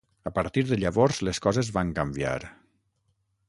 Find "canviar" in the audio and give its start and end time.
2.01-2.37